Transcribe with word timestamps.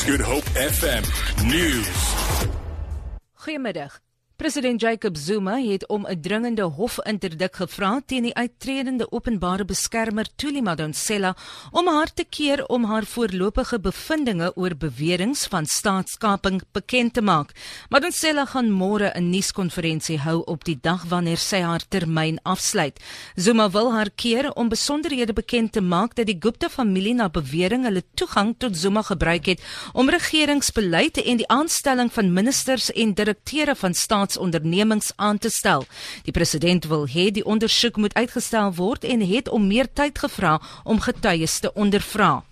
Dis 0.00 0.08
Good 0.08 0.22
Hope 0.22 0.48
FM 0.54 1.02
News. 1.44 2.14
Goeiemiddag. 3.34 4.00
President 4.40 4.80
Jacob 4.80 5.16
Zuma 5.16 5.58
het 5.58 5.88
om 5.88 6.06
'n 6.06 6.20
dringende 6.20 6.62
hofinterdik 6.62 7.56
gevra 7.56 8.00
teen 8.06 8.22
die 8.22 8.34
uittredende 8.34 9.12
openbare 9.12 9.64
beskermer 9.64 10.26
Thuli 10.36 10.62
Madonsela 10.62 11.36
om 11.70 11.86
haar 11.86 12.12
te 12.14 12.24
keer 12.24 12.66
om 12.66 12.84
haar 12.84 13.04
voorlopige 13.04 13.80
bevindinge 13.80 14.56
oor 14.56 14.76
beweringe 14.76 15.48
van 15.48 15.66
staatskaping 15.66 16.62
bekend 16.72 17.12
te 17.12 17.22
maak. 17.22 17.52
Madonsela 17.88 18.44
gaan 18.46 18.70
môre 18.70 19.12
'n 19.14 19.30
nuuskonferensie 19.30 20.18
hou 20.18 20.42
op 20.44 20.64
die 20.64 20.78
dag 20.80 21.04
wanneer 21.04 21.38
sy 21.38 21.60
haar 21.60 21.82
termyn 21.88 22.38
afsluit. 22.42 23.00
Zuma 23.34 23.70
wil 23.70 23.92
haar 23.92 24.10
keer 24.14 24.52
om 24.52 24.68
besonderhede 24.68 25.32
bekend 25.32 25.72
te 25.72 25.80
maak 25.80 26.14
dat 26.14 26.26
die 26.26 26.38
Gupta-familie 26.40 27.14
na 27.14 27.28
bewering 27.28 27.84
hulle 27.84 28.02
toegang 28.14 28.54
tot 28.58 28.76
Zuma 28.76 29.02
gebruik 29.02 29.46
het 29.46 29.62
om 29.92 30.10
regeringsbeleid 30.10 31.16
en 31.16 31.36
die 31.36 31.48
aanstelling 31.48 32.12
van 32.12 32.32
ministers 32.32 32.92
en 32.92 33.14
direkteure 33.14 33.76
van 33.76 33.94
staat 33.94 34.28
staatsondernemings 34.30 35.12
aan 35.16 35.38
te 35.38 35.50
stel. 35.50 35.84
Die 36.24 36.32
president 36.32 36.84
wil 36.86 37.06
hê 37.06 37.30
die 37.30 37.44
ondersoek 37.44 37.96
moet 37.96 38.14
uitgestel 38.14 38.74
word 38.74 39.04
en 39.04 39.20
het 39.20 39.48
om 39.48 39.66
meer 39.66 39.88
tyd 39.92 40.18
gevra 40.18 40.60
om 40.84 41.00
getuies 41.00 41.58
te 41.60 41.72
ondervra. 41.74 42.44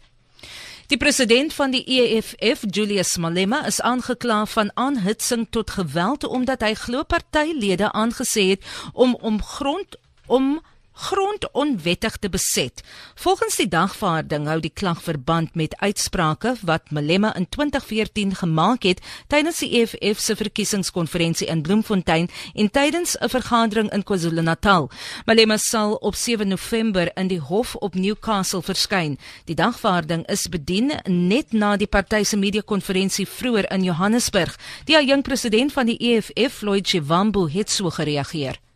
Die 0.88 0.96
president 0.96 1.52
van 1.52 1.70
die 1.70 1.84
EFF, 1.84 2.64
Julius 2.70 3.16
Malema, 3.16 3.66
is 3.66 3.80
aangekla 3.80 4.46
van 4.46 4.70
aanhitsing 4.74 5.46
tot 5.50 5.70
geweld 5.70 6.24
omdat 6.24 6.64
hy 6.64 6.72
glo 6.74 7.04
partylede 7.04 7.92
aangesê 7.92 8.56
het 8.56 8.64
om 8.92 9.14
om 9.20 9.42
grond 9.42 9.96
om 10.26 10.60
grond 10.98 11.46
onwettig 11.52 12.16
te 12.16 12.28
beset. 12.28 12.82
Volgens 13.14 13.56
die 13.56 13.68
dagvaarding 13.70 14.48
hou 14.50 14.58
die 14.60 14.72
klag 14.74 14.98
verband 15.02 15.54
met 15.54 15.76
uitsprake 15.78 16.56
wat 16.66 16.90
Malema 16.90 17.30
in 17.38 17.46
2014 17.48 18.34
gemaak 18.40 18.82
het 18.82 19.02
tydens 19.30 19.62
die 19.62 19.70
EFF 19.78 20.18
se 20.18 20.36
verkiesingskonferensie 20.36 21.46
in 21.46 21.62
Bloemfontein 21.62 22.28
en 22.54 22.70
tydens 22.70 23.16
'n 23.20 23.28
vergadering 23.28 23.92
in 23.92 24.02
KwaZulu-Natal. 24.02 24.90
Malema 25.26 25.56
sal 25.56 25.94
op 25.94 26.14
7 26.14 26.48
November 26.48 27.10
in 27.14 27.28
die 27.28 27.40
hof 27.40 27.74
op 27.74 27.94
Newcastle 27.94 28.62
verskyn. 28.62 29.18
Die 29.44 29.54
dagvaarding 29.54 30.26
is 30.26 30.48
bedien 30.48 30.92
net 31.04 31.52
na 31.52 31.76
die 31.76 31.86
party 31.86 32.22
se 32.22 32.36
media-konferensie 32.36 33.28
vroeër 33.28 33.70
in 33.72 33.82
Johannesburg. 33.82 34.58
Die 34.84 35.06
jong 35.06 35.22
president 35.22 35.72
van 35.72 35.86
die 35.86 35.98
EFF, 35.98 36.54
Floyd 36.54 36.88
Shivambu, 36.88 37.50
het 37.50 37.70
so 37.70 37.90
gereageer. 37.90 38.67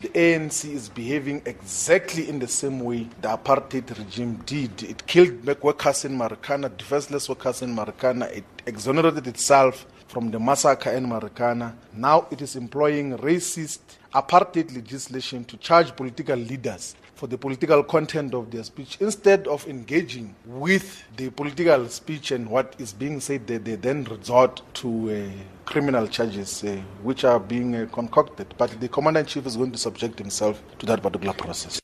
The 0.00 0.08
ANC 0.08 0.64
is 0.64 0.88
behaving 0.88 1.42
exactly 1.44 2.26
in 2.26 2.38
the 2.38 2.48
same 2.48 2.80
way 2.80 3.06
the 3.20 3.28
apartheid 3.28 3.98
regime 3.98 4.36
did. 4.46 4.82
It 4.82 5.06
killed 5.06 5.44
workers 5.62 6.06
in 6.06 6.16
Marikana, 6.16 6.74
defenseless 6.74 7.28
workers 7.28 7.60
in 7.60 7.76
Marikana. 7.76 8.34
It 8.34 8.44
exonerated 8.64 9.26
itself 9.26 9.84
from 10.10 10.30
the 10.32 10.40
massacre 10.40 10.90
in 10.90 11.06
Marikana. 11.06 11.72
Now 11.94 12.26
it 12.32 12.42
is 12.42 12.56
employing 12.56 13.16
racist 13.18 13.78
apartheid 14.12 14.74
legislation 14.74 15.44
to 15.44 15.56
charge 15.56 15.94
political 15.94 16.36
leaders 16.36 16.96
for 17.14 17.28
the 17.28 17.38
political 17.38 17.84
content 17.84 18.34
of 18.34 18.50
their 18.50 18.64
speech 18.64 18.96
instead 19.00 19.46
of 19.46 19.64
engaging 19.68 20.34
with 20.46 21.04
the 21.16 21.30
political 21.30 21.88
speech 21.88 22.32
and 22.32 22.48
what 22.50 22.74
is 22.80 22.92
being 22.92 23.20
said. 23.20 23.46
They, 23.46 23.58
they 23.58 23.76
then 23.76 24.02
resort 24.04 24.62
to 24.74 25.10
uh, 25.10 25.64
criminal 25.64 26.08
charges 26.08 26.64
uh, 26.64 26.80
which 27.04 27.22
are 27.24 27.38
being 27.38 27.76
uh, 27.76 27.86
concocted. 27.92 28.52
But 28.58 28.80
the 28.80 28.88
commander 28.88 29.20
in 29.20 29.26
chief 29.26 29.46
is 29.46 29.56
going 29.56 29.70
to 29.72 29.78
subject 29.78 30.18
himself 30.18 30.60
to 30.80 30.86
that 30.86 31.02
particular 31.02 31.34
process 31.34 31.79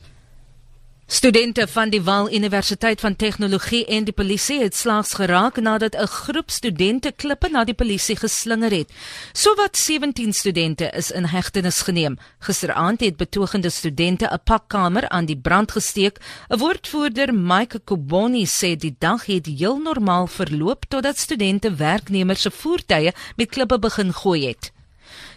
Studente 1.26 1.66
van 1.66 1.90
die 1.90 2.02
Wal 2.02 2.28
Universiteit 2.32 3.00
van 3.00 3.16
Tegnologie 3.16 3.80
en 3.90 4.04
die 4.06 4.12
polisie 4.14 4.60
het 4.60 4.76
slaags 4.78 5.14
geraak 5.18 5.56
nadat 5.58 5.96
'n 5.98 6.06
groep 6.06 6.50
studente 6.50 7.12
klippe 7.12 7.48
na 7.50 7.64
die 7.64 7.74
polisie 7.74 8.16
geslinger 8.16 8.70
het. 8.70 8.92
Sowat 9.32 9.76
17 9.76 10.32
studente 10.32 10.90
is 10.90 11.10
in 11.10 11.24
hegtenis 11.24 11.80
geneem. 11.82 12.18
Gisteraand 12.38 13.00
het 13.00 13.16
betogende 13.16 13.70
studente 13.70 14.26
'n 14.32 14.40
pakkamer 14.44 15.08
aan 15.08 15.24
die 15.24 15.38
brand 15.38 15.72
gesteek. 15.72 16.18
'n 16.48 16.58
Woordvoerder, 16.58 17.34
Mike 17.34 17.78
Koboni, 17.78 18.46
sê 18.46 18.76
die 18.76 18.96
dag 18.98 19.26
het 19.26 19.46
heel 19.46 19.78
normaal 19.78 20.26
verloop 20.26 20.84
totdat 20.88 21.18
studente 21.18 21.74
werknemers 21.74 22.42
se 22.42 22.50
voertuie 22.50 23.12
met 23.36 23.48
klippe 23.48 23.78
begin 23.78 24.12
gooi 24.12 24.46
het. 24.46 24.75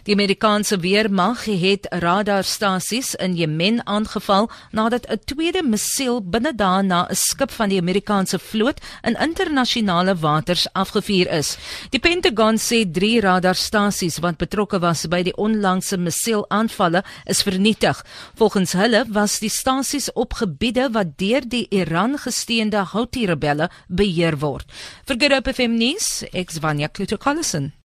Die 0.03 0.13
Amerikaanse 0.13 0.79
weermag 0.79 1.43
het 1.45 1.85
radarstasies 1.89 3.15
in 3.15 3.35
Jemen 3.35 3.85
aangeval 3.85 4.49
nadat 4.71 5.05
'n 5.05 5.19
tweede 5.25 5.63
missiel 5.63 6.21
binne 6.23 6.55
dae 6.55 6.81
na 6.83 7.07
'n 7.09 7.15
skip 7.15 7.51
van 7.51 7.69
die 7.69 7.79
Amerikaanse 7.79 8.39
vloot 8.39 8.79
in 9.03 9.15
internasionale 9.19 10.15
waters 10.15 10.67
afgevuur 10.73 11.27
is. 11.31 11.57
Die 11.89 11.99
Pentagon 11.99 12.57
sê 12.57 12.91
drie 12.91 13.21
radarstasies 13.21 14.19
wat 14.19 14.37
betrokke 14.37 14.79
was 14.79 15.05
by 15.07 15.23
die 15.23 15.35
onlangse 15.35 15.97
missielaanvalle 15.97 17.03
is 17.25 17.41
vernietig. 17.41 18.05
Volgens 18.35 18.73
hulle 18.73 19.05
was 19.09 19.39
die 19.39 19.49
stasies 19.49 20.13
op 20.13 20.33
gebiede 20.33 20.89
wat 20.91 21.17
deur 21.17 21.41
die 21.47 21.67
Iran 21.69 22.17
gesteunde 22.17 22.85
Houthi 22.93 23.25
rebelle 23.25 23.69
beheer 23.87 24.39
word. 24.39 24.65
Vir 25.05 25.15
Gerop 25.19 25.47
FM 25.47 25.77
nuus, 25.77 26.23
ek's 26.31 26.57
Vanya 26.59 26.87
Klutokollison. 26.87 27.73